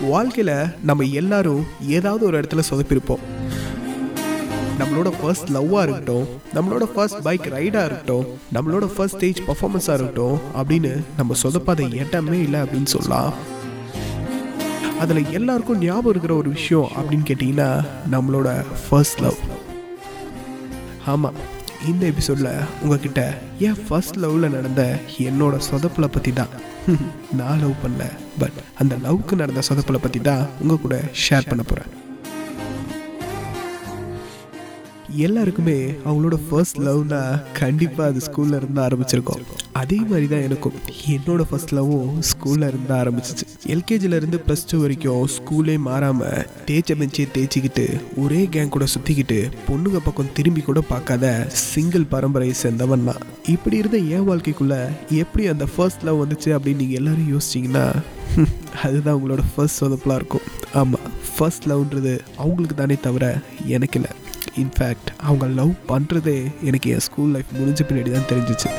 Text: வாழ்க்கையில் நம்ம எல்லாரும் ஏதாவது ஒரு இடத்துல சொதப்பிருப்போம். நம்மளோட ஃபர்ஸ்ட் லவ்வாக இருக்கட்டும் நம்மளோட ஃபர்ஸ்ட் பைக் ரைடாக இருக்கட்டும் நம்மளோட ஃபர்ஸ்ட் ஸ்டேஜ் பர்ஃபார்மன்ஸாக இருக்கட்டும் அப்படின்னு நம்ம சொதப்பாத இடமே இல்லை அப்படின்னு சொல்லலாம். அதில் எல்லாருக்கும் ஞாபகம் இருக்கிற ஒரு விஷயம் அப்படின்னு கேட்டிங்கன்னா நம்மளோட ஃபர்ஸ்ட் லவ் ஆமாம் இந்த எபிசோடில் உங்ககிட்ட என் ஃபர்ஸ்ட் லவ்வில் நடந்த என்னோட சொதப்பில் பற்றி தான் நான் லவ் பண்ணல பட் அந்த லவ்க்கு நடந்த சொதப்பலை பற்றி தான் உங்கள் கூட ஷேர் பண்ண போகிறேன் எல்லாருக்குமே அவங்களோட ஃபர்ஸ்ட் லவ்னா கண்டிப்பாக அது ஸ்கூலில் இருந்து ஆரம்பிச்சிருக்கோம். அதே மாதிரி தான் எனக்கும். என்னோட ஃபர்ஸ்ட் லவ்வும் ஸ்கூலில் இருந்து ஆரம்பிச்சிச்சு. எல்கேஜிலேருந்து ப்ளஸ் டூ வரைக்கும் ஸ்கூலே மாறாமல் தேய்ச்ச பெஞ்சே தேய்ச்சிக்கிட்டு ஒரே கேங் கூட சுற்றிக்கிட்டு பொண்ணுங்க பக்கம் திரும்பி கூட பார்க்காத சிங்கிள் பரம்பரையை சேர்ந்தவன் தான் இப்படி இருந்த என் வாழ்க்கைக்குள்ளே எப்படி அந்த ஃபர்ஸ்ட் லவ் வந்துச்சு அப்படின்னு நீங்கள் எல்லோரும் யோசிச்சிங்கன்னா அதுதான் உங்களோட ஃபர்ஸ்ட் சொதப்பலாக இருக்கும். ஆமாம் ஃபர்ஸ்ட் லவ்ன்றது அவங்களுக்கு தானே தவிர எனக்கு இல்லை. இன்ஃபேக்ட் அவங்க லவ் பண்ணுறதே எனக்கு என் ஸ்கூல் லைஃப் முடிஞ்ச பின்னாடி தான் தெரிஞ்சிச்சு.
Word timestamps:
வாழ்க்கையில் 0.00 0.66
நம்ம 0.84 1.04
எல்லாரும் 1.04 1.66
ஏதாவது 1.80 2.24
ஒரு 2.24 2.40
இடத்துல 2.40 2.62
சொதப்பிருப்போம். 2.70 3.18
நம்மளோட 4.78 5.12
ஃபர்ஸ்ட் 5.22 5.48
லவ்வாக 5.48 5.82
இருக்கட்டும் 5.82 6.26
நம்மளோட 6.54 6.82
ஃபர்ஸ்ட் 6.82 7.22
பைக் 7.22 7.46
ரைடாக 7.52 7.84
இருக்கட்டும் 7.84 8.26
நம்மளோட 8.54 8.86
ஃபர்ஸ்ட் 8.86 9.16
ஸ்டேஜ் 9.16 9.40
பர்ஃபார்மன்ஸாக 9.40 9.94
இருக்கட்டும் 9.94 10.40
அப்படின்னு 10.56 11.02
நம்ம 11.16 11.34
சொதப்பாத 11.42 11.94
இடமே 11.94 12.42
இல்லை 12.42 12.60
அப்படின்னு 12.60 12.86
சொல்லலாம். 12.86 13.32
அதில் 15.00 15.30
எல்லாருக்கும் 15.30 15.78
ஞாபகம் 15.78 16.10
இருக்கிற 16.10 16.34
ஒரு 16.34 16.50
விஷயம் 16.50 16.90
அப்படின்னு 16.96 17.26
கேட்டிங்கன்னா 17.26 17.84
நம்மளோட 18.10 18.64
ஃபர்ஸ்ட் 18.88 19.20
லவ் 19.20 19.34
ஆமாம் 21.06 21.32
இந்த 21.88 22.04
எபிசோடில் 22.06 22.48
உங்ககிட்ட 22.82 23.20
என் 23.58 23.78
ஃபர்ஸ்ட் 23.84 24.18
லவ்வில் 24.18 24.52
நடந்த 24.52 24.82
என்னோட 25.20 25.56
சொதப்பில் 25.68 26.12
பற்றி 26.12 26.32
தான் 26.32 26.52
நான் 27.38 27.60
லவ் 27.60 27.80
பண்ணல 27.82 28.04
பட் 28.38 28.58
அந்த 28.74 28.94
லவ்க்கு 29.02 29.34
நடந்த 29.34 29.62
சொதப்பலை 29.68 30.00
பற்றி 30.00 30.20
தான் 30.22 30.44
உங்கள் 30.60 30.82
கூட 30.82 30.96
ஷேர் 31.22 31.48
பண்ண 31.48 31.64
போகிறேன் 31.64 31.90
எல்லாருக்குமே 35.26 35.76
அவங்களோட 36.06 36.36
ஃபர்ஸ்ட் 36.46 36.78
லவ்னா 36.86 37.20
கண்டிப்பாக 37.60 38.10
அது 38.10 38.20
ஸ்கூலில் 38.26 38.56
இருந்து 38.58 38.80
ஆரம்பிச்சிருக்கோம். 38.86 39.42
அதே 39.72 39.98
மாதிரி 40.10 40.26
தான் 40.28 40.44
எனக்கும். 40.48 40.76
என்னோட 41.14 41.42
ஃபர்ஸ்ட் 41.50 41.74
லவ்வும் 41.78 42.12
ஸ்கூலில் 42.30 42.68
இருந்து 42.68 42.94
ஆரம்பிச்சிச்சு. 43.00 43.46
எல்கேஜிலேருந்து 43.74 44.40
ப்ளஸ் 44.46 44.66
டூ 44.70 44.78
வரைக்கும் 44.80 45.26
ஸ்கூலே 45.36 45.78
மாறாமல் 45.88 46.46
தேய்ச்ச 46.68 46.96
பெஞ்சே 47.00 47.26
தேய்ச்சிக்கிட்டு 47.36 47.86
ஒரே 48.16 48.40
கேங் 48.54 48.74
கூட 48.76 48.86
சுற்றிக்கிட்டு 48.94 49.38
பொண்ணுங்க 49.68 50.00
பக்கம் 50.06 50.32
திரும்பி 50.32 50.62
கூட 50.62 50.80
பார்க்காத 50.92 51.46
சிங்கிள் 51.52 52.06
பரம்பரையை 52.14 52.54
சேர்ந்தவன் 52.62 53.04
தான் 53.10 53.22
இப்படி 53.46 53.76
இருந்த 53.76 53.96
என் 53.96 54.28
வாழ்க்கைக்குள்ளே 54.30 54.80
எப்படி 55.10 55.46
அந்த 55.46 55.66
ஃபர்ஸ்ட் 55.74 56.06
லவ் 56.08 56.22
வந்துச்சு 56.22 56.50
அப்படின்னு 56.56 56.82
நீங்கள் 56.84 57.00
எல்லோரும் 57.02 57.30
யோசிச்சிங்கன்னா 57.34 57.86
அதுதான் 58.82 59.16
உங்களோட 59.18 59.42
ஃபர்ஸ்ட் 59.52 59.80
சொதப்பலாக 59.82 60.20
இருக்கும். 60.20 60.44
ஆமாம் 60.72 61.06
ஃபர்ஸ்ட் 61.36 61.66
லவ்ன்றது 61.70 62.20
அவங்களுக்கு 62.36 62.74
தானே 62.74 62.96
தவிர 63.00 63.42
எனக்கு 63.66 63.98
இல்லை. 64.00 64.12
இன்ஃபேக்ட் 64.56 65.10
அவங்க 65.22 65.46
லவ் 65.46 65.74
பண்ணுறதே 65.88 66.52
எனக்கு 66.62 66.90
என் 66.90 67.06
ஸ்கூல் 67.08 67.30
லைஃப் 67.30 67.56
முடிஞ்ச 67.58 67.82
பின்னாடி 67.88 68.10
தான் 68.12 68.30
தெரிஞ்சிச்சு. 68.30 68.70